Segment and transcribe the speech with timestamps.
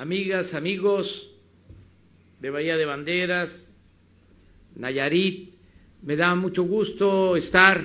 [0.00, 1.30] amigas, amigos
[2.40, 3.74] de Bahía de Banderas,
[4.74, 5.52] Nayarit,
[6.00, 7.84] me da mucho gusto estar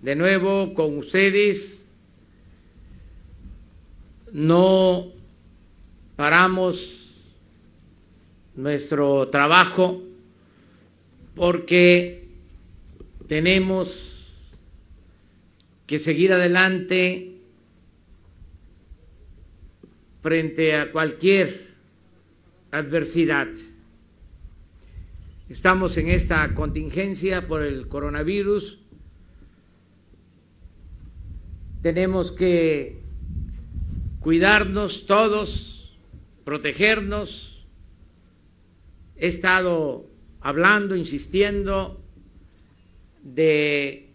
[0.00, 1.92] de nuevo con ustedes.
[4.32, 5.12] No
[6.16, 7.36] paramos
[8.56, 10.02] nuestro trabajo
[11.34, 12.28] porque
[13.28, 14.48] tenemos
[15.86, 17.31] que seguir adelante
[20.22, 21.72] frente a cualquier
[22.70, 23.48] adversidad.
[25.48, 28.78] Estamos en esta contingencia por el coronavirus.
[31.82, 33.02] Tenemos que
[34.20, 35.98] cuidarnos todos,
[36.44, 37.66] protegernos.
[39.16, 40.08] He estado
[40.40, 42.00] hablando, insistiendo
[43.22, 44.14] de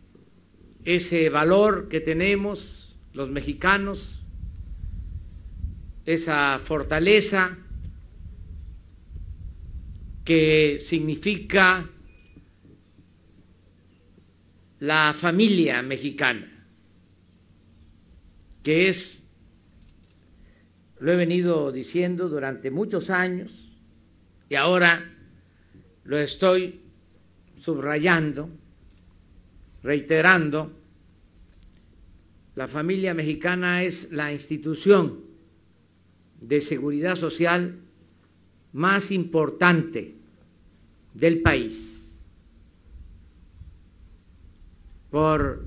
[0.86, 4.24] ese valor que tenemos los mexicanos,
[6.08, 7.58] esa fortaleza
[10.24, 11.90] que significa
[14.80, 16.66] la familia mexicana,
[18.64, 19.22] que es,
[21.00, 23.78] lo he venido diciendo durante muchos años
[24.48, 25.14] y ahora
[26.06, 26.84] lo estoy
[27.58, 28.50] subrayando,
[29.84, 30.72] reiterando,
[32.56, 35.27] la familia mexicana es la institución
[36.42, 37.80] de seguridad social
[38.74, 40.16] más importante
[41.14, 42.16] del país
[45.10, 45.66] por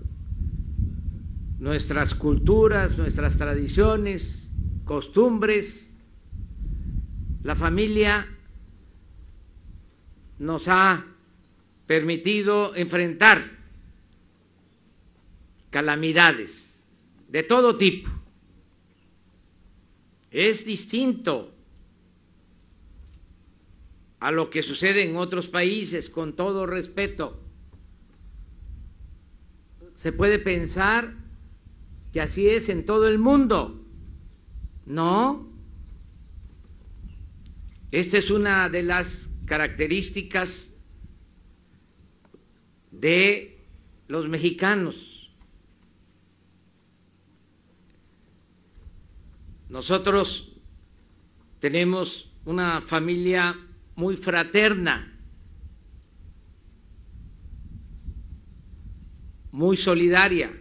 [1.58, 4.50] nuestras culturas, nuestras tradiciones,
[4.84, 5.94] costumbres.
[7.42, 8.26] La familia
[10.38, 11.04] nos ha
[11.86, 13.42] permitido enfrentar
[15.70, 16.86] calamidades
[17.28, 18.19] de todo tipo.
[20.30, 21.54] Es distinto
[24.20, 27.40] a lo que sucede en otros países, con todo respeto.
[29.94, 31.14] Se puede pensar
[32.12, 33.84] que así es en todo el mundo.
[34.86, 35.48] No.
[37.90, 40.76] Esta es una de las características
[42.90, 43.58] de
[44.06, 45.09] los mexicanos.
[49.70, 50.50] Nosotros
[51.60, 53.56] tenemos una familia
[53.94, 55.16] muy fraterna,
[59.52, 60.52] muy solidaria.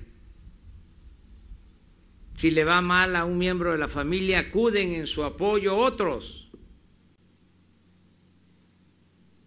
[2.35, 6.51] Si le va mal a un miembro de la familia, acuden en su apoyo otros.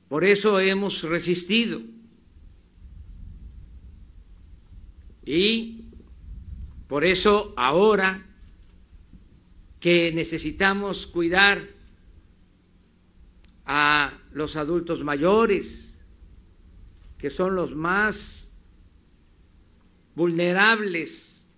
[0.09, 1.81] Por eso hemos resistido.
[5.25, 5.85] Y
[6.89, 8.27] por eso ahora
[9.83, 11.61] que necesitamos cuidar
[13.67, 15.89] a los adultos mayores,
[17.19, 18.49] que son los más
[20.15, 21.49] vulnerables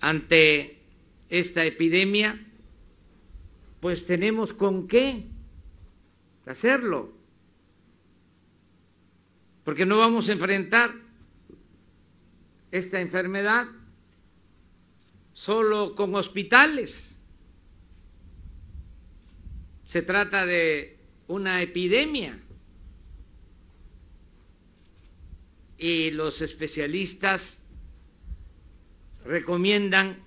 [0.00, 0.82] ante
[1.30, 2.38] esta epidemia,
[3.80, 5.28] pues tenemos con qué
[6.44, 7.10] hacerlo,
[9.64, 10.90] porque no vamos a enfrentar
[12.70, 13.66] esta enfermedad
[15.36, 17.20] solo con hospitales.
[19.84, 22.42] Se trata de una epidemia.
[25.76, 27.62] Y los especialistas
[29.26, 30.24] recomiendan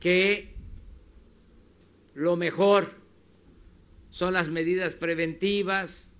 [0.00, 0.52] que
[2.14, 2.94] lo mejor
[4.10, 6.12] son las medidas preventivas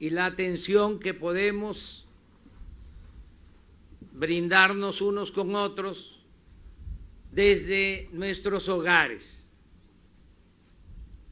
[0.00, 2.04] y la atención que podemos
[4.20, 6.20] brindarnos unos con otros
[7.32, 9.50] desde nuestros hogares.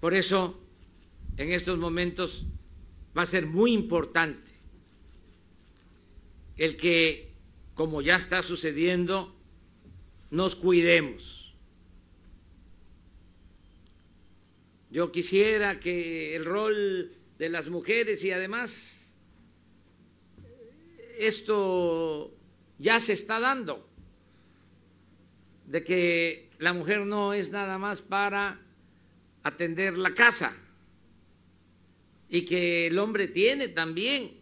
[0.01, 0.59] Por eso,
[1.37, 2.47] en estos momentos
[3.17, 4.53] va a ser muy importante
[6.57, 7.35] el que,
[7.75, 9.37] como ya está sucediendo,
[10.31, 11.55] nos cuidemos.
[14.91, 19.13] Yo quisiera que el rol de las mujeres y además
[21.19, 22.38] esto
[22.79, 23.89] ya se está dando,
[25.67, 28.61] de que la mujer no es nada más para
[29.43, 30.57] atender la casa
[32.29, 34.39] y que el hombre tiene también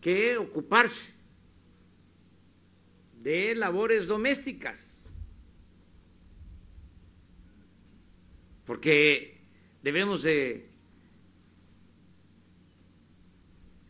[0.00, 1.12] que ocuparse
[3.20, 5.04] de labores domésticas,
[8.64, 9.40] porque
[9.82, 10.67] debemos de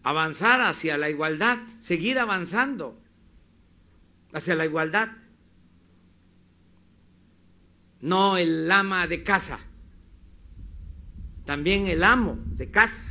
[0.02, 2.98] avanzar hacia la igualdad, seguir avanzando
[4.32, 5.08] hacia la igualdad.
[8.00, 9.58] no el ama de casa,
[11.44, 13.04] también el amo de casa.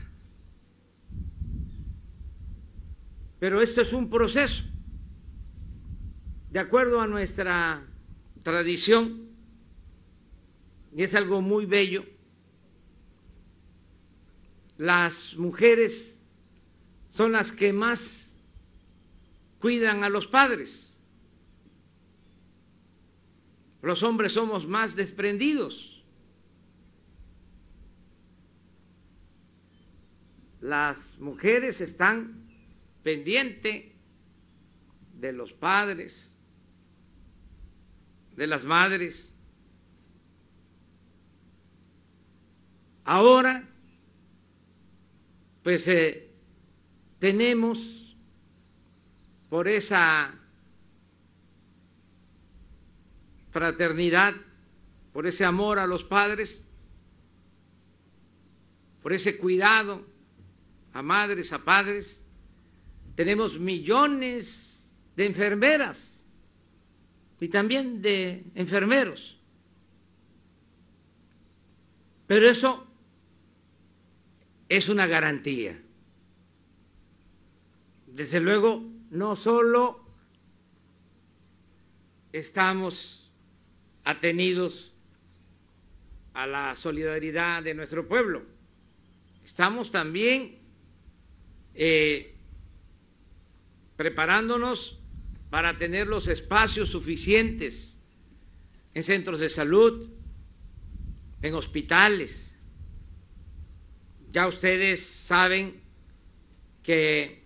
[3.40, 4.63] Pero esto es un proceso.
[6.51, 7.86] De acuerdo a nuestra
[8.42, 9.28] tradición,
[10.95, 12.06] y es algo muy bello,
[14.78, 16.17] las mujeres
[17.09, 18.27] son las que más
[19.59, 21.01] cuidan a los padres.
[23.81, 26.04] Los hombres somos más desprendidos.
[30.59, 32.48] Las mujeres están
[33.04, 33.86] pendientes
[35.13, 36.36] de los padres,
[38.36, 39.33] de las madres.
[43.04, 43.68] Ahora,
[45.63, 46.27] pues eh,
[47.19, 48.16] tenemos
[49.50, 50.34] por esa
[53.52, 54.36] fraternidad,
[55.14, 56.68] por ese amor a los padres,
[59.02, 60.06] por ese cuidado
[60.94, 62.22] a madres, a padres,
[63.16, 66.24] tenemos millones de enfermeras
[67.40, 69.38] y también de enfermeros.
[72.28, 72.86] Pero eso
[74.69, 75.81] es una garantía.
[78.18, 80.04] Desde luego, no solo
[82.34, 83.31] estamos
[84.04, 84.96] atenidos
[86.34, 88.42] a la solidaridad de nuestro pueblo,
[89.46, 90.58] estamos también
[91.75, 92.34] eh,
[93.98, 95.00] preparándonos
[95.52, 98.02] para tener los espacios suficientes
[98.96, 100.10] en centros de salud,
[101.44, 102.58] en hospitales.
[104.31, 105.84] Ya ustedes saben
[106.81, 107.46] que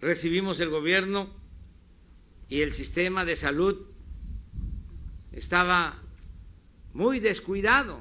[0.00, 1.28] recibimos el gobierno
[2.48, 3.86] y el sistema de salud
[5.32, 6.02] estaba
[6.94, 8.00] muy descuidado.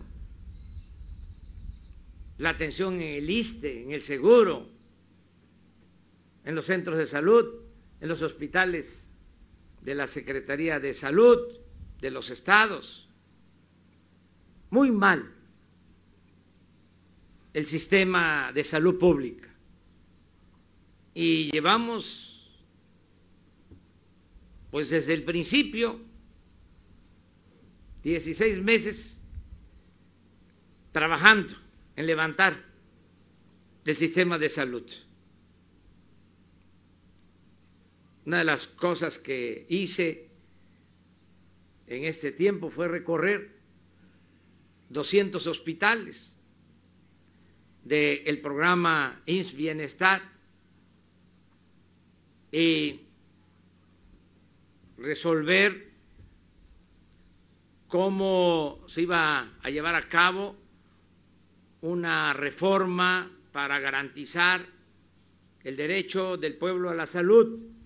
[2.37, 4.69] La atención en el ISTE, en el seguro,
[6.45, 7.45] en los centros de salud,
[7.99, 9.11] en los hospitales
[9.81, 11.39] de la Secretaría de Salud
[11.99, 13.09] de los estados.
[14.69, 15.33] Muy mal
[17.53, 19.46] el sistema de salud pública.
[21.19, 22.47] Y llevamos,
[24.69, 25.99] pues desde el principio,
[28.03, 29.19] 16 meses
[30.91, 31.55] trabajando
[31.95, 32.63] en levantar
[33.83, 34.85] el sistema de salud.
[38.27, 40.29] Una de las cosas que hice
[41.87, 43.57] en este tiempo fue recorrer
[44.89, 46.37] 200 hospitales
[47.83, 50.36] del programa INS Bienestar
[52.51, 53.01] y
[54.97, 55.91] resolver
[57.87, 60.55] cómo se iba a llevar a cabo
[61.81, 64.65] una reforma para garantizar
[65.63, 67.77] el derecho del pueblo a la salud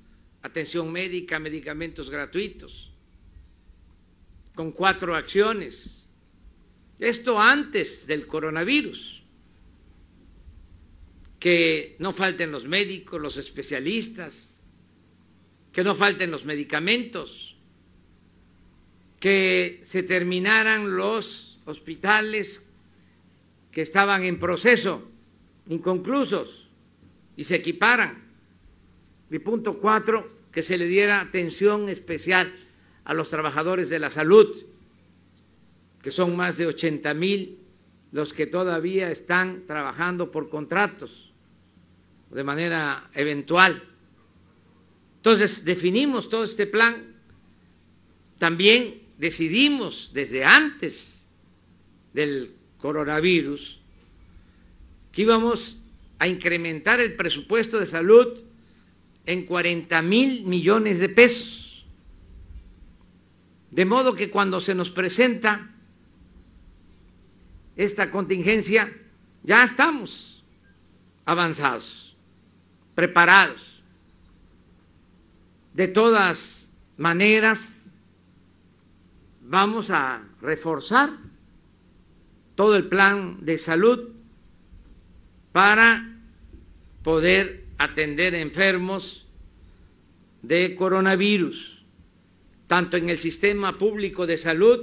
[0.42, 2.92] atención médica, medicamentos gratuitos,
[4.56, 6.08] con cuatro acciones.
[7.00, 9.21] Esto antes del coronavirus.
[11.42, 14.62] Que no falten los médicos, los especialistas,
[15.74, 17.58] que no falten los medicamentos,
[19.20, 22.70] que se terminaran los hospitales
[23.72, 25.10] que estaban en proceso,
[25.68, 26.70] inconclusos,
[27.36, 28.22] y se equiparan.
[29.32, 32.54] Mi punto cuatro, que se le diera atención especial
[33.04, 34.64] a los trabajadores de la salud,
[36.04, 37.58] que son más de 80 mil
[38.12, 41.31] los que todavía están trabajando por contratos
[42.32, 43.84] de manera eventual.
[45.18, 47.16] Entonces, definimos todo este plan.
[48.38, 51.28] También decidimos desde antes
[52.14, 53.80] del coronavirus
[55.12, 55.78] que íbamos
[56.20, 58.42] a incrementar el presupuesto de salud
[59.26, 61.86] en 40 mil millones de pesos.
[63.70, 65.74] De modo que cuando se nos presenta
[67.76, 68.94] esta contingencia,
[69.44, 70.44] ya estamos
[71.26, 72.11] avanzados,
[73.02, 73.82] preparados.
[75.74, 77.90] De todas maneras,
[79.42, 81.10] vamos a reforzar
[82.54, 84.10] todo el plan de salud
[85.52, 86.16] para
[87.02, 89.28] poder atender enfermos
[90.44, 91.84] de coronavirus,
[92.68, 94.80] tanto en el sistema público de salud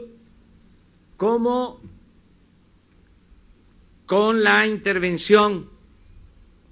[1.16, 1.80] como
[4.06, 5.77] con la intervención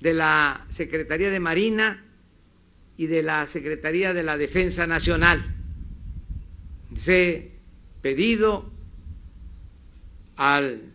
[0.06, 2.04] de la Secretaría de Marina
[2.96, 5.44] y de la Secretaría de la Defensa Nacional.
[6.94, 7.50] Se
[8.02, 8.70] pedido
[10.36, 10.92] al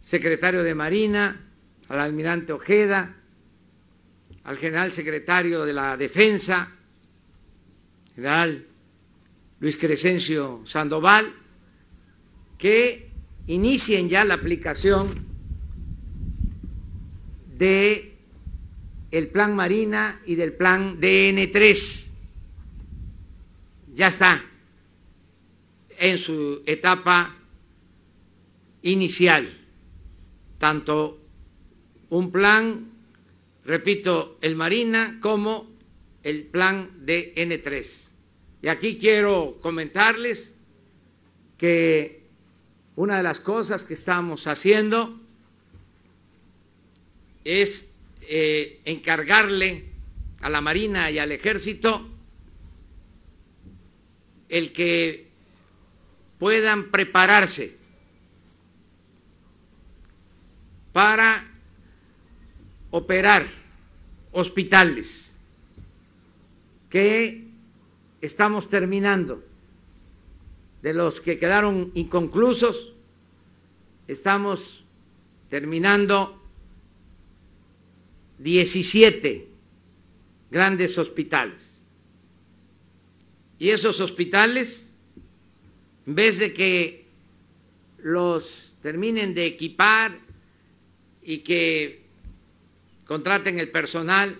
[0.00, 1.50] secretario de Marina,
[1.90, 3.14] al almirante Ojeda,
[4.44, 6.72] al general secretario de la Defensa,
[8.14, 8.64] general
[9.60, 11.30] Luis Crescencio Sandoval,
[12.56, 13.10] que
[13.46, 15.25] inicien ya la aplicación
[17.56, 18.16] de
[19.10, 22.06] el plan Marina y del plan DN3.
[23.94, 24.44] Ya está
[25.98, 27.36] en su etapa
[28.82, 29.56] inicial,
[30.58, 31.18] tanto
[32.10, 32.90] un plan,
[33.64, 35.70] repito, el Marina como
[36.22, 37.86] el plan DN3.
[38.62, 40.54] Y aquí quiero comentarles
[41.56, 42.26] que
[42.96, 45.25] una de las cosas que estamos haciendo
[47.46, 49.84] es eh, encargarle
[50.40, 52.08] a la Marina y al Ejército
[54.48, 55.28] el que
[56.38, 57.76] puedan prepararse
[60.92, 61.48] para
[62.90, 63.46] operar
[64.32, 65.32] hospitales
[66.90, 67.44] que
[68.20, 69.44] estamos terminando.
[70.82, 72.92] De los que quedaron inconclusos,
[74.06, 74.84] estamos
[75.48, 76.45] terminando
[78.38, 79.48] 17
[80.50, 81.72] grandes hospitales.
[83.58, 84.92] Y esos hospitales,
[86.06, 87.06] en vez de que
[87.98, 90.18] los terminen de equipar
[91.22, 92.04] y que
[93.06, 94.38] contraten el personal,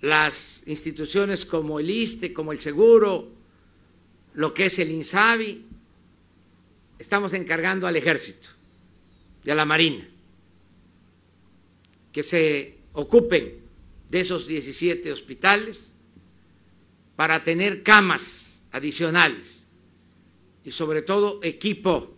[0.00, 3.28] las instituciones como el ISTE, como el Seguro,
[4.34, 5.66] lo que es el INSABI,
[6.98, 8.48] estamos encargando al ejército
[9.46, 10.08] a la Marina
[12.12, 13.60] que se ocupen
[14.10, 15.94] de esos 17 hospitales
[17.16, 19.66] para tener camas adicionales
[20.64, 22.14] y sobre todo equipo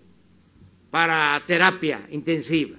[0.90, 2.76] para terapia intensiva.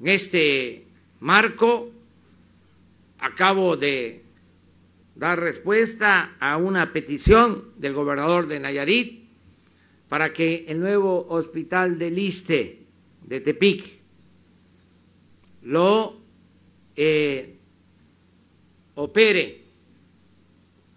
[0.00, 0.86] En este
[1.20, 1.90] marco
[3.18, 4.22] acabo de
[5.14, 9.25] dar respuesta a una petición del gobernador de Nayarit
[10.08, 12.86] para que el nuevo hospital del Liste
[13.22, 13.84] de Tepic
[15.62, 16.16] lo
[16.94, 17.56] eh,
[18.94, 19.62] opere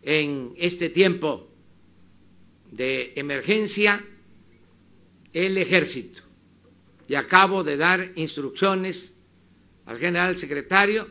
[0.04, 1.48] en este tiempo
[2.72, 4.04] de emergencia
[5.34, 6.22] el ejército.
[7.08, 9.18] Y acabo de dar instrucciones
[9.86, 11.08] al general secretario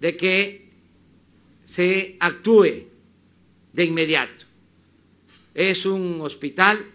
[0.00, 0.70] de que
[1.64, 2.86] se actúe
[3.72, 4.46] de inmediato.
[5.54, 6.93] Es un hospital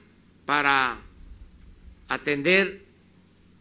[0.49, 0.97] para
[2.07, 2.81] atender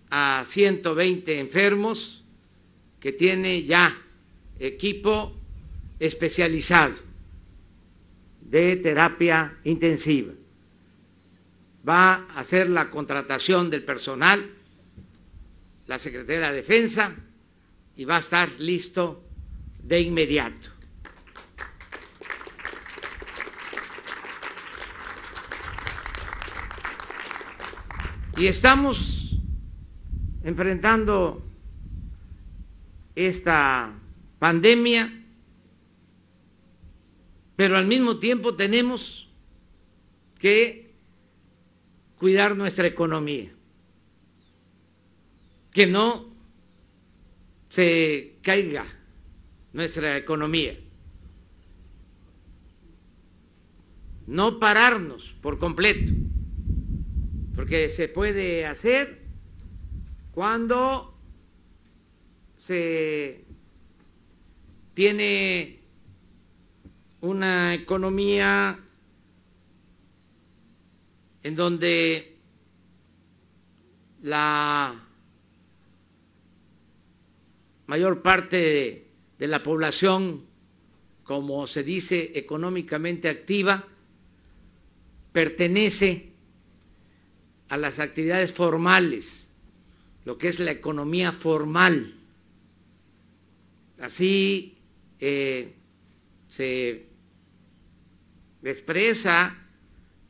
[0.09, 2.25] a 120 enfermos
[2.99, 3.95] que tiene ya
[4.59, 5.37] equipo
[6.01, 6.97] especializado
[8.41, 10.33] de terapia intensiva.
[11.87, 14.51] Va a hacer la contratación del personal
[15.89, 17.15] la Secretaría de Defensa
[17.97, 19.29] y va a estar listo
[19.83, 20.78] de inmediato.
[28.39, 29.37] Y estamos
[30.45, 31.43] enfrentando
[33.17, 33.93] esta
[34.39, 35.25] pandemia,
[37.57, 39.29] pero al mismo tiempo tenemos
[40.39, 40.95] que
[42.15, 43.51] cuidar nuestra economía,
[45.73, 46.29] que no
[47.71, 48.87] se caiga
[49.73, 50.79] nuestra economía,
[54.29, 56.13] no pararnos por completo
[57.59, 59.19] porque se puede hacer
[60.31, 61.19] cuando
[62.57, 63.45] se
[64.95, 65.81] tiene
[67.21, 68.79] una economía
[71.43, 72.39] en donde
[74.21, 75.05] la
[77.89, 80.47] mayor parte de, la población,
[81.25, 83.85] como se dice, económicamente activa,
[85.33, 86.28] pertenece
[87.69, 89.49] a las actividades formales,
[90.25, 92.15] lo que es la economía formal.
[94.01, 94.79] Así
[95.21, 95.75] eh,
[96.49, 97.07] se
[98.63, 99.57] expresa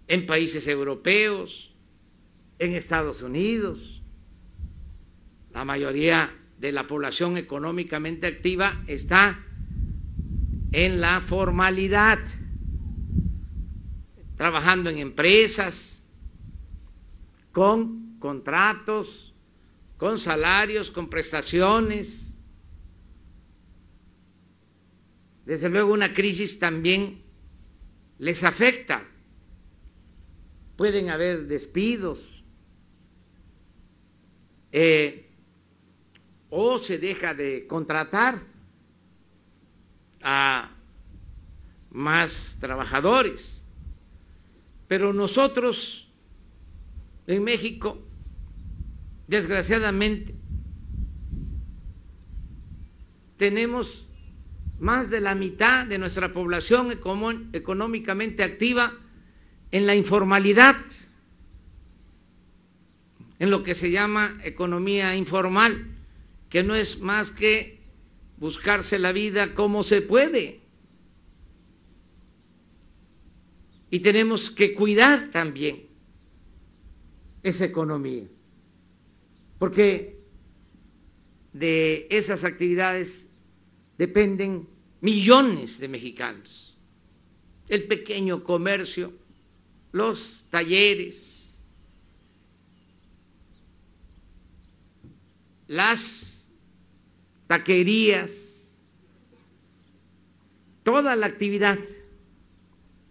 [0.07, 1.75] en países europeos,
[2.59, 4.03] en Estados Unidos.
[5.53, 9.45] La mayoría de la población económicamente activa está
[10.73, 12.19] en la formalidad,
[14.37, 15.98] trabajando en empresas,
[17.59, 19.35] con contratos,
[19.97, 22.31] con salarios, con prestaciones.
[25.45, 27.25] Desde luego una crisis también
[28.19, 29.03] les afecta.
[30.77, 32.45] Pueden haber despidos
[34.71, 35.29] eh,
[36.51, 38.39] o se deja de contratar
[40.23, 40.77] a
[41.91, 43.67] más trabajadores.
[44.87, 46.08] Pero nosotros
[47.29, 48.03] en México,
[49.27, 50.35] desgraciadamente,
[53.37, 54.09] tenemos
[54.81, 56.91] más de la mitad de nuestra población
[57.53, 58.95] económicamente activa
[59.71, 60.77] en la informalidad,
[63.39, 65.87] en lo que se llama economía informal,
[66.49, 67.83] que no es más que
[68.39, 70.63] buscarse la vida como se puede.
[73.91, 75.88] Y tenemos que cuidar también
[77.43, 78.29] esa economía,
[79.59, 80.19] porque
[81.53, 83.33] de esas actividades
[83.97, 84.69] dependen
[85.01, 86.77] millones de mexicanos.
[87.69, 89.13] El pequeño comercio,
[89.93, 91.59] los talleres,
[95.67, 96.49] las
[97.47, 98.33] taquerías,
[100.83, 101.79] toda la actividad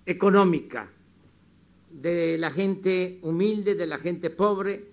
[0.05, 0.91] económica
[2.01, 4.91] de la gente humilde, de la gente pobre,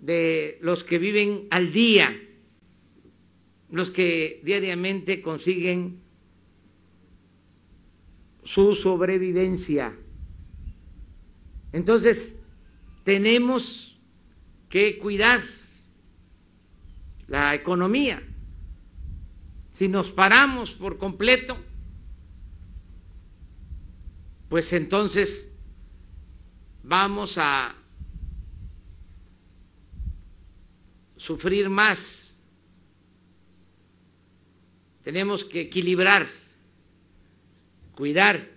[0.00, 2.14] de los que viven al día,
[3.70, 6.02] los que diariamente consiguen
[8.44, 9.96] su sobrevivencia.
[11.72, 12.42] Entonces,
[13.02, 13.98] tenemos
[14.68, 15.42] que cuidar
[17.26, 18.22] la economía.
[19.70, 21.56] Si nos paramos por completo,
[24.50, 25.53] pues entonces
[26.84, 27.74] vamos a
[31.16, 32.38] sufrir más.
[35.02, 36.28] Tenemos que equilibrar,
[37.94, 38.48] cuidar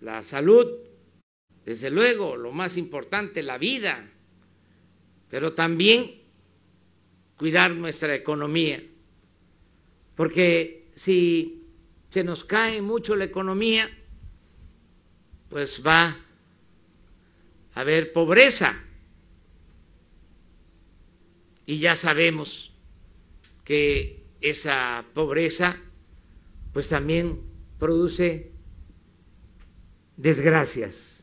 [0.00, 0.66] la salud,
[1.64, 4.10] desde luego, lo más importante, la vida,
[5.28, 6.22] pero también
[7.36, 8.82] cuidar nuestra economía,
[10.14, 11.66] porque si
[12.08, 13.90] se nos cae mucho la economía,
[15.50, 16.27] pues va
[17.78, 18.76] haber pobreza.
[21.64, 22.72] Y ya sabemos
[23.64, 25.76] que esa pobreza
[26.72, 27.40] pues también
[27.78, 28.50] produce
[30.16, 31.22] desgracias.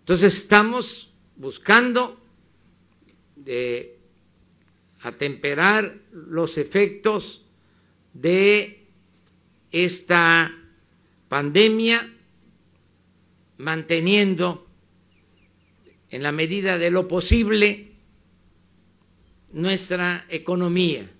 [0.00, 2.20] Entonces estamos buscando
[3.36, 3.98] de
[5.00, 7.42] atemperar los efectos
[8.12, 8.86] de
[9.72, 10.54] esta
[11.28, 12.15] pandemia,
[13.58, 14.66] manteniendo
[16.10, 17.92] en la medida de lo posible
[19.52, 21.10] nuestra economía.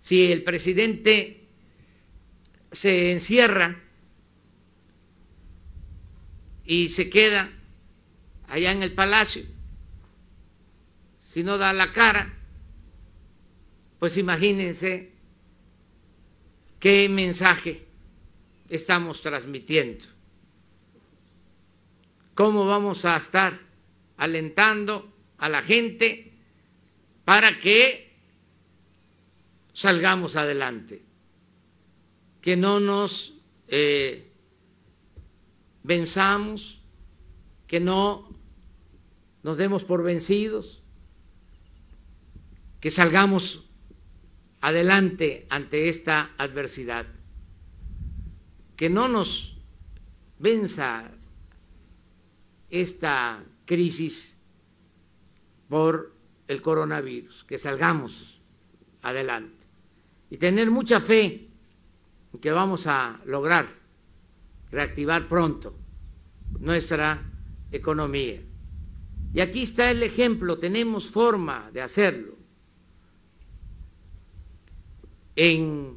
[0.00, 1.48] Si el presidente
[2.70, 3.80] se encierra
[6.64, 7.50] y se queda
[8.48, 9.44] allá en el palacio,
[11.18, 12.32] si no da la cara,
[13.98, 15.12] pues imagínense
[16.78, 17.86] qué mensaje
[18.68, 20.13] estamos transmitiendo.
[22.34, 23.60] ¿Cómo vamos a estar
[24.16, 26.32] alentando a la gente
[27.24, 28.16] para que
[29.72, 31.02] salgamos adelante?
[32.40, 33.34] Que no nos
[33.68, 34.32] eh,
[35.82, 36.82] venzamos,
[37.66, 38.28] que no
[39.42, 40.82] nos demos por vencidos,
[42.80, 43.64] que salgamos
[44.60, 47.06] adelante ante esta adversidad
[48.76, 49.56] que no nos
[50.38, 51.10] venza
[52.70, 54.40] esta crisis
[55.68, 56.14] por
[56.48, 58.40] el coronavirus, que salgamos
[59.02, 59.64] adelante
[60.30, 61.48] y tener mucha fe
[62.32, 63.68] en que vamos a lograr
[64.70, 65.74] reactivar pronto
[66.58, 67.22] nuestra
[67.70, 68.40] economía.
[69.32, 72.34] Y aquí está el ejemplo, tenemos forma de hacerlo.
[75.36, 75.96] En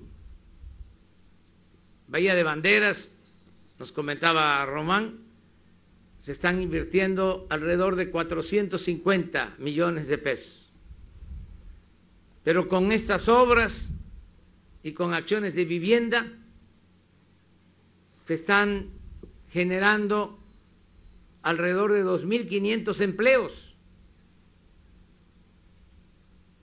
[2.08, 3.14] Bahía de Banderas,
[3.78, 5.27] nos comentaba Román,
[6.20, 10.70] se están invirtiendo alrededor de 450 millones de pesos.
[12.44, 13.94] Pero con estas obras
[14.84, 16.32] y con acciones de vivienda
[18.26, 18.90] se están
[19.50, 20.40] generando
[21.44, 23.76] alrededor de 2.500 empleos.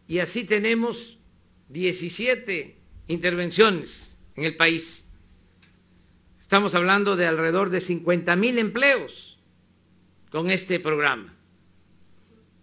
[0.06, 1.18] Y así tenemos
[1.70, 2.76] 17
[3.08, 5.08] intervenciones en el país.
[6.40, 9.33] Estamos hablando de alrededor de 50 mil empleos
[10.34, 11.32] con este programa.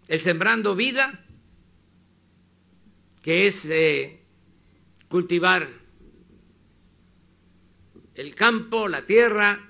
[0.09, 1.23] El Sembrando Vida,
[3.21, 4.19] que es eh,
[5.07, 5.69] cultivar
[8.13, 9.69] el campo, la tierra,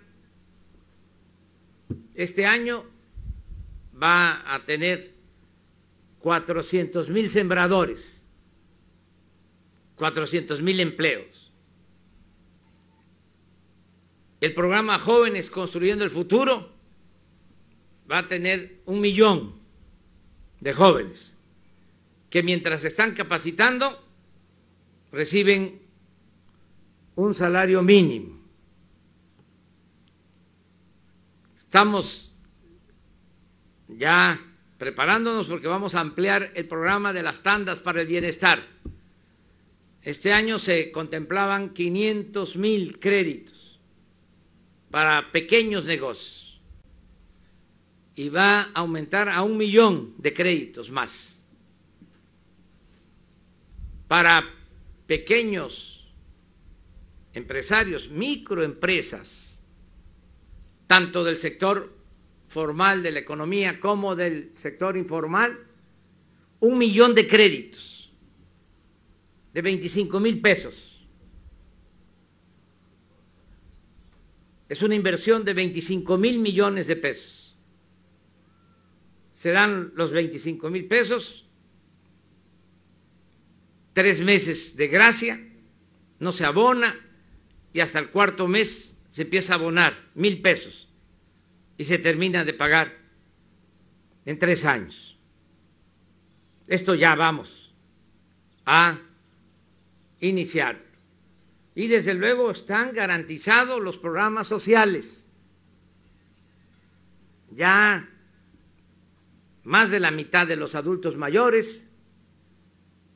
[2.15, 2.85] este año
[4.01, 5.13] va a tener
[6.21, 8.25] 400 mil sembradores,
[9.97, 11.51] 400 mil empleos.
[14.39, 16.80] El programa Jóvenes Construyendo el Futuro
[18.09, 19.53] va a tener un millón
[20.59, 21.37] de jóvenes
[22.29, 24.01] que mientras están capacitando
[25.11, 25.81] reciben
[27.15, 28.39] un salario mínimo.
[31.55, 32.33] Estamos
[33.87, 34.39] ya
[34.77, 38.65] preparándonos porque vamos a ampliar el programa de las tandas para el bienestar.
[40.01, 43.79] Este año se contemplaban 500 mil créditos
[44.89, 46.50] para pequeños negocios
[48.15, 51.45] y va a aumentar a un millón de créditos más
[54.07, 54.43] para
[55.07, 56.13] pequeños
[57.33, 59.63] empresarios, microempresas,
[60.87, 61.95] tanto del sector
[62.47, 65.57] formal de la economía como del sector informal,
[66.59, 68.13] un millón de créditos
[69.53, 71.07] de 25 mil pesos.
[74.67, 77.40] Es una inversión de 25 mil millones de pesos.
[79.41, 81.47] Se dan los 25 mil pesos,
[83.91, 85.43] tres meses de gracia,
[86.19, 86.95] no se abona
[87.73, 90.89] y hasta el cuarto mes se empieza a abonar mil pesos
[91.75, 92.95] y se termina de pagar
[94.27, 95.17] en tres años.
[96.67, 97.73] Esto ya vamos
[98.63, 98.99] a
[100.19, 100.79] iniciar.
[101.73, 105.33] Y desde luego están garantizados los programas sociales.
[107.49, 108.07] Ya
[109.63, 111.89] más de la mitad de los adultos mayores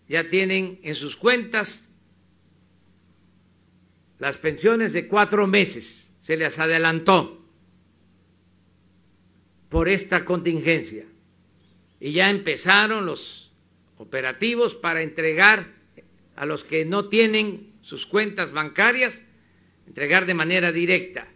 [0.07, 1.91] ya tienen en sus cuentas
[4.19, 7.45] las pensiones de cuatro meses, se les adelantó
[9.69, 11.05] por esta contingencia.
[11.99, 13.51] Y ya empezaron los
[13.97, 15.73] operativos para entregar
[16.35, 19.25] a los que no tienen sus cuentas bancarias,
[19.87, 21.27] entregar de manera directa.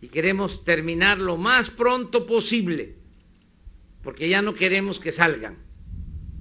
[0.00, 2.96] Y queremos terminar lo más pronto posible,
[4.06, 5.58] porque ya no queremos que salgan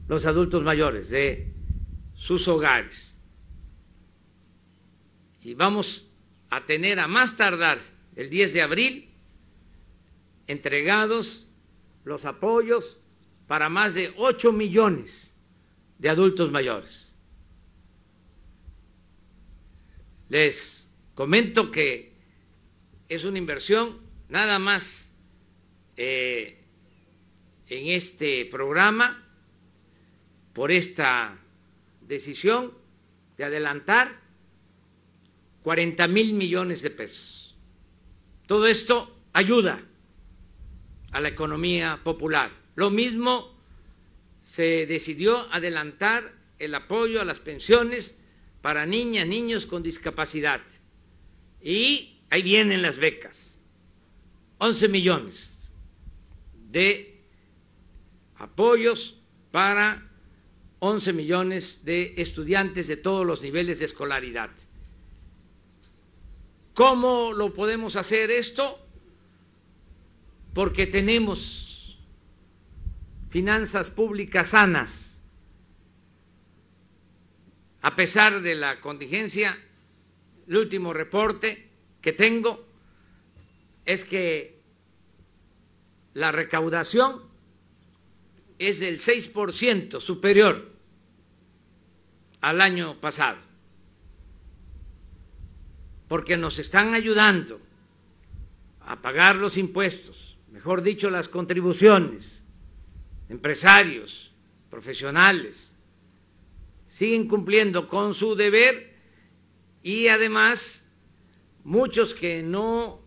[0.07, 1.51] los adultos mayores de
[2.13, 3.19] sus hogares.
[5.41, 6.11] Y vamos
[6.51, 7.79] a tener a más tardar
[8.15, 9.09] el 10 de abril
[10.45, 11.47] entregados
[12.03, 13.01] los apoyos
[13.47, 15.33] para más de 8 millones
[15.97, 17.15] de adultos mayores.
[20.29, 22.13] Les comento que
[23.09, 25.15] es una inversión nada más
[25.97, 26.61] eh,
[27.67, 29.23] en este programa
[30.53, 31.37] por esta
[32.01, 32.73] decisión
[33.37, 34.19] de adelantar
[35.63, 37.55] 40 mil millones de pesos.
[38.45, 39.83] Todo esto ayuda
[41.11, 42.51] a la economía popular.
[42.75, 43.55] Lo mismo
[44.43, 48.21] se decidió adelantar el apoyo a las pensiones
[48.61, 50.61] para niñas, niños con discapacidad.
[51.61, 53.59] Y ahí vienen las becas.
[54.59, 55.71] 11 millones
[56.53, 57.14] de
[58.45, 60.09] apoyos para
[60.79, 64.49] 11 millones de estudiantes de todos los niveles de escolaridad.
[66.73, 68.85] ¿Cómo lo podemos hacer esto?
[70.55, 71.99] porque tenemos
[73.29, 75.19] finanzas públicas sanas.
[77.81, 79.59] A pesar de la contingencia,
[80.47, 81.69] el último reporte
[82.01, 82.65] que tengo
[83.85, 84.57] es que
[86.13, 87.21] la recaudación
[88.59, 90.71] es del 6% superior
[92.41, 93.39] al año pasado,
[96.07, 97.59] porque nos están ayudando
[98.81, 102.43] a pagar los impuestos, mejor dicho, las contribuciones,
[103.29, 104.31] empresarios,
[104.69, 105.73] profesionales,
[106.87, 108.93] siguen cumpliendo con su deber
[109.81, 110.89] y además
[111.63, 113.01] muchos que no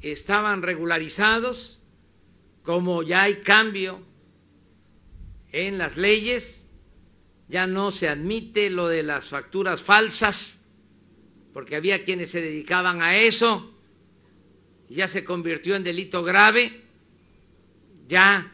[0.00, 1.80] estaban regularizados,
[2.62, 4.00] como ya hay cambio
[5.52, 6.64] en las leyes,
[7.48, 10.66] ya no se admite lo de las facturas falsas,
[11.52, 13.74] porque había quienes se dedicaban a eso,
[14.88, 16.82] ya se convirtió en delito grave,
[18.08, 18.52] ya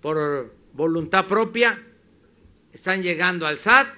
[0.00, 1.82] por voluntad propia
[2.72, 3.88] están llegando al SAT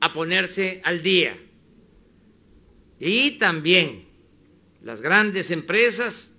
[0.00, 1.36] a ponerse al día.
[3.00, 4.06] Y también
[4.82, 6.36] las grandes empresas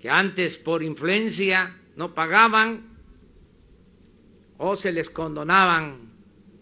[0.00, 2.91] que antes por influencia no pagaban
[4.64, 6.12] o se les condonaban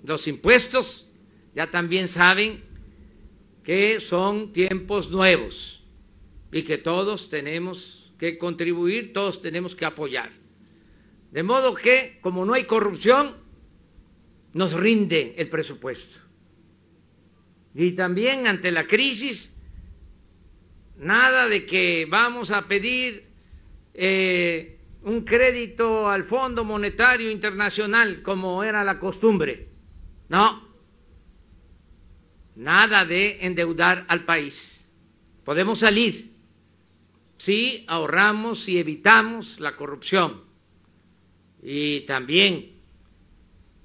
[0.05, 1.07] los impuestos,
[1.55, 2.65] ya también saben
[3.63, 5.85] que son tiempos nuevos
[6.51, 10.31] y que todos tenemos que contribuir, todos tenemos que apoyar.
[11.31, 13.37] De modo que, como no hay corrupción,
[14.55, 16.23] nos rinde el presupuesto.
[17.75, 19.61] Y también ante la crisis,
[20.97, 23.27] nada de que vamos a pedir
[23.93, 29.69] eh, un crédito al Fondo Monetario Internacional como era la costumbre.
[30.29, 30.69] No,
[32.57, 34.89] nada de endeudar al país.
[35.45, 36.33] Podemos salir
[37.39, 40.45] si ahorramos y evitamos la corrupción.
[41.63, 42.81] Y también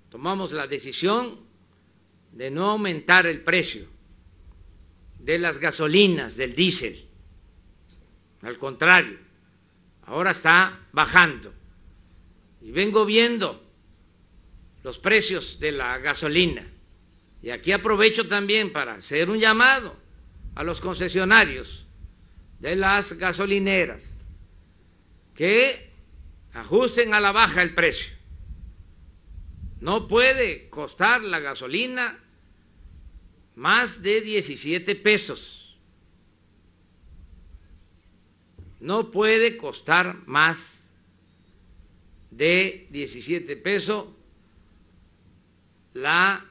[0.10, 1.40] tomamos la decisión
[2.34, 3.88] de no aumentar el precio
[5.20, 7.08] de las gasolinas, del diésel.
[8.42, 9.25] Al contrario,
[10.06, 11.54] ahora está bajando.
[12.62, 13.64] Y vengo viendo
[14.84, 16.66] los precios de la gasolina.
[17.42, 19.96] Y aquí aprovecho también para hacer un llamado
[20.56, 21.86] a los concesionarios
[22.60, 24.24] de las gasolineras
[25.36, 25.92] que
[26.54, 28.16] ajusten a la baja el precio.
[29.80, 32.18] No puede costar la gasolina
[33.56, 35.65] más de 17 pesos.
[38.80, 40.90] No puede costar más
[42.32, 44.08] de 17 pesos
[45.94, 46.46] la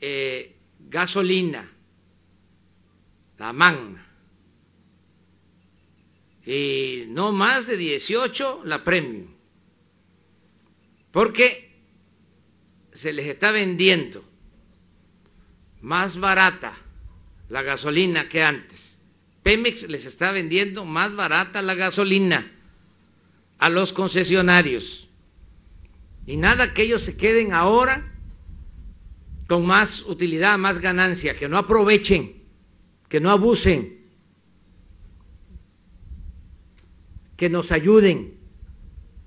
[0.00, 1.70] eh, gasolina,
[3.38, 4.06] la magna.
[6.46, 9.26] Y no más de 18 la premium.
[11.10, 11.70] Porque
[12.92, 14.24] se les está vendiendo
[15.80, 16.74] más barata
[17.48, 18.99] la gasolina que antes.
[19.42, 22.52] Pemex les está vendiendo más barata la gasolina
[23.58, 25.08] a los concesionarios.
[26.26, 28.12] Y nada que ellos se queden ahora
[29.48, 32.36] con más utilidad, más ganancia, que no aprovechen,
[33.08, 34.00] que no abusen,
[37.36, 38.38] que nos ayuden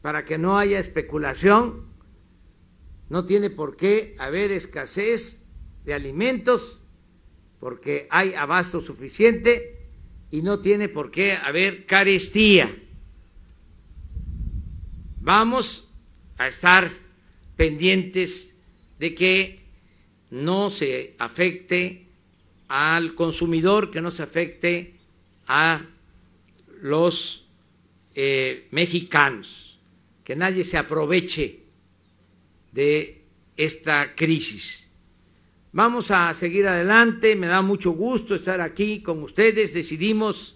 [0.01, 1.87] para que no haya especulación.
[3.09, 5.47] No tiene por qué haber escasez
[5.83, 6.83] de alimentos
[7.59, 9.72] porque hay abasto suficiente
[10.33, 12.75] y no tiene por qué haber carestía.
[15.21, 15.91] Vamos
[16.39, 16.91] a estar
[17.55, 18.57] pendientes
[18.97, 19.59] de que
[20.31, 22.07] no se afecte
[22.67, 24.95] al consumidor, que no se afecte
[25.45, 25.85] a
[26.81, 27.47] los
[28.15, 29.77] eh, mexicanos,
[30.23, 31.59] que nadie se aproveche
[32.71, 33.21] de
[33.55, 34.82] esta crisis.
[35.75, 39.73] Vamos a seguir adelante, me da mucho gusto estar aquí con ustedes.
[39.73, 40.55] Decidimos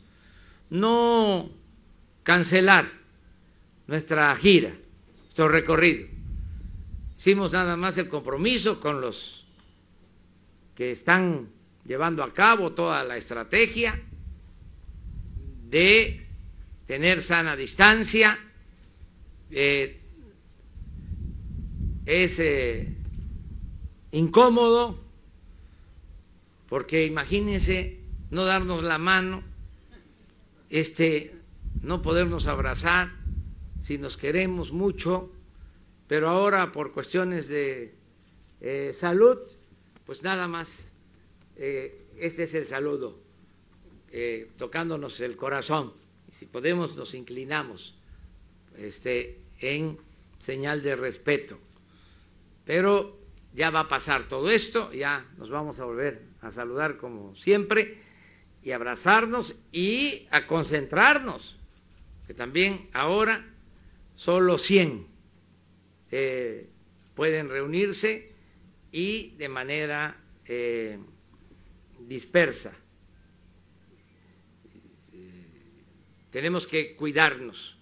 [0.70, 1.50] no
[2.22, 2.92] cancelar
[3.88, 4.78] nuestra gira,
[5.24, 6.06] nuestro recorrido.
[7.18, 9.44] Hicimos nada más el compromiso con los
[10.76, 11.50] que están
[11.84, 14.00] llevando a cabo toda la estrategia
[15.68, 16.28] de
[16.86, 18.38] tener sana distancia.
[19.50, 20.00] Eh,
[22.06, 22.96] es eh,
[24.12, 25.07] incómodo
[26.68, 28.00] porque imagínense
[28.30, 29.44] no darnos la mano,
[30.70, 31.34] este,
[31.82, 33.10] no podernos abrazar
[33.80, 35.32] si nos queremos mucho,
[36.08, 37.96] pero ahora por cuestiones de
[38.62, 39.38] eh, salud,
[40.06, 40.94] pues nada más,
[41.56, 43.20] eh, este es el saludo,
[44.12, 45.94] eh, tocándonos el corazón.
[46.32, 47.96] Si podemos, nos inclinamos
[48.78, 49.98] este, en
[50.40, 51.60] señal de respeto.
[52.66, 53.18] Pero
[53.54, 58.02] ya va a pasar todo esto, ya nos vamos a volver a saludar como siempre
[58.64, 61.58] y abrazarnos y a concentrarnos,
[62.26, 63.46] que también ahora
[64.16, 65.08] solo 100
[66.12, 66.70] eh,
[67.16, 68.34] pueden reunirse
[68.92, 71.00] y de manera eh,
[72.00, 72.78] dispersa.
[76.32, 77.78] Tenemos que cuidarnos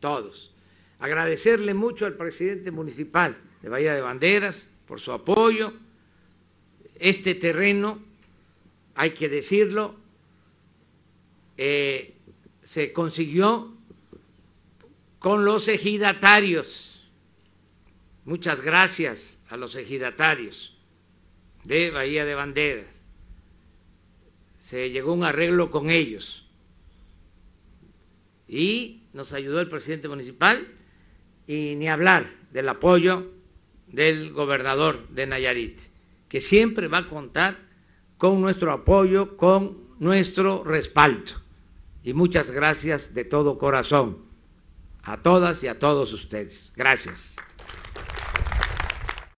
[0.00, 0.54] todos.
[0.98, 5.72] Agradecerle mucho al presidente municipal de Bahía de Banderas por su apoyo
[7.02, 7.98] este terreno,
[8.94, 9.96] hay que decirlo,
[11.58, 12.14] eh,
[12.62, 13.74] se consiguió
[15.18, 17.10] con los ejidatarios.
[18.24, 20.78] Muchas gracias a los ejidatarios
[21.64, 22.86] de Bahía de Banderas.
[24.60, 26.46] Se llegó un arreglo con ellos
[28.46, 30.68] y nos ayudó el presidente municipal
[31.48, 33.28] y ni hablar del apoyo
[33.88, 35.91] del gobernador de Nayarit
[36.32, 37.58] que siempre va a contar
[38.16, 41.32] con nuestro apoyo, con nuestro respaldo.
[42.02, 44.16] Y muchas gracias de todo corazón
[45.02, 46.72] a todas y a todos ustedes.
[46.74, 47.36] Gracias.